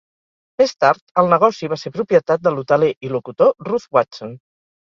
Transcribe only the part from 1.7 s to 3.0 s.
va ser propietat de l'hoteler